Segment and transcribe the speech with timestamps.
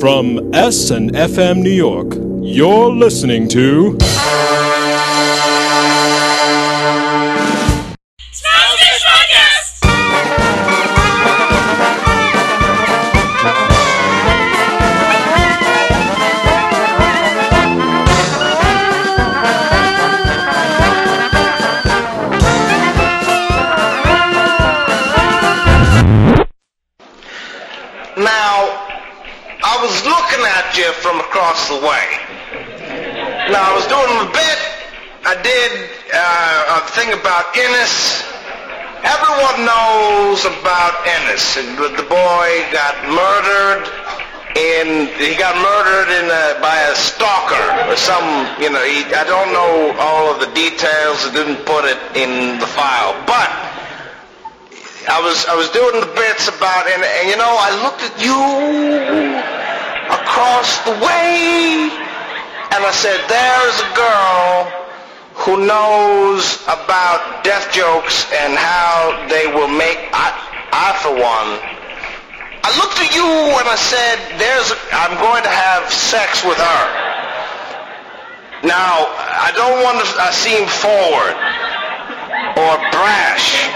[0.00, 3.96] From S and FM New York, you're listening to
[29.86, 32.06] was looking at you from across the way.
[33.54, 34.58] Now, I was doing my bit.
[35.22, 35.70] I did
[36.10, 38.26] uh, a thing about Ennis.
[39.06, 41.54] Everyone knows about Ennis.
[41.54, 43.86] And the boy got murdered
[44.58, 48.26] in, he got murdered in a, by a stalker or some,
[48.58, 51.22] you know, he, I don't know all of the details.
[51.22, 53.14] I didn't put it in the file.
[53.22, 53.54] But
[55.06, 58.18] I was I was doing the bits about and, and you know I looked at
[58.18, 59.55] you
[60.10, 61.90] across the way
[62.74, 64.68] and I said there's a girl
[65.34, 70.32] who knows about death jokes and how they will make I,
[70.72, 71.50] I for one
[72.66, 76.58] I looked at you and I said there's a, I'm going to have sex with
[76.58, 76.82] her
[78.64, 79.06] now
[79.38, 81.36] I don't want to seem forward
[82.56, 83.68] or brash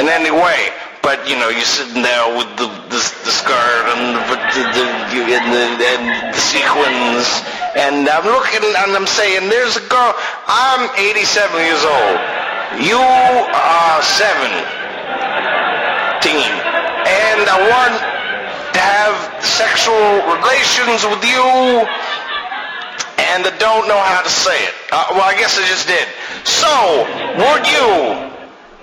[0.00, 0.70] in any way.
[1.02, 2.68] But you know, you're sitting there with the
[3.00, 7.28] skirt and the, the, the, you- and the and the sequins,
[7.76, 10.14] and I'm looking and I'm saying, there's a girl.
[10.46, 11.24] I'm 87
[11.60, 12.18] years old.
[12.80, 14.60] You are 17,
[16.24, 17.96] and I want
[18.72, 21.88] to have sexual relations with you
[23.18, 24.74] and I don't know how to say it.
[24.90, 26.06] Uh, well, I guess I just did.
[26.46, 26.72] So,
[27.38, 27.88] would you,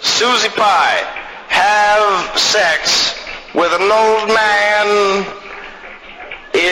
[0.00, 1.02] Susie Pie,
[1.48, 3.18] have sex
[3.54, 5.26] with an old man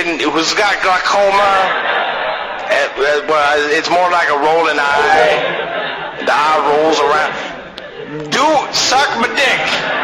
[0.07, 1.97] in who's got glaucoma?
[2.69, 6.17] Uh, well, it's more like a rolling eye.
[6.21, 8.31] The eye rolls around.
[8.31, 9.97] Do suck my dick.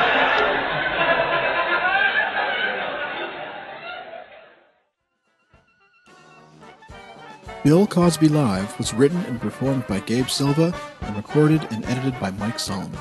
[7.64, 12.32] Bill Cosby Live was written and performed by Gabe Silva and recorded and edited by
[12.32, 12.98] Mike Solomon.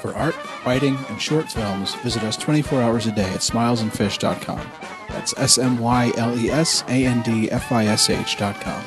[0.00, 4.66] For art, writing, and short films, visit us 24 hours a day at smylesandfish.com.
[5.12, 8.82] That's S M Y L E S A N D F I S H.com.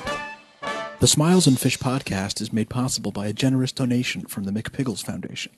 [1.00, 5.04] The Smiles and Fish podcast is made possible by a generous donation from the McPiggles
[5.04, 5.52] Foundation.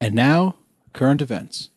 [0.00, 0.56] And now,
[0.92, 1.70] current events.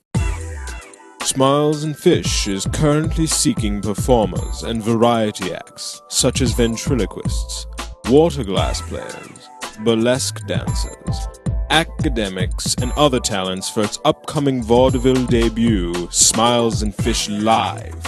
[1.23, 7.65] Smiles and Fish is currently seeking performers and variety acts such as ventriloquists,
[8.09, 9.49] water glass players,
[9.83, 11.27] burlesque dancers,
[11.73, 17.99] academics, and other talents for its upcoming vaudeville debut, Smiles and Fish Live,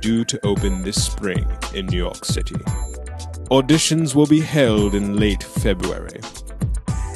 [0.00, 2.54] due to open this spring in New York City.
[3.50, 6.22] Auditions will be held in late February.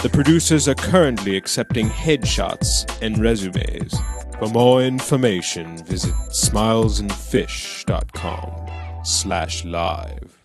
[0.03, 3.95] The producers are currently accepting headshots and resumes.
[4.39, 10.44] For more information, visit smylesandfish.com slash live.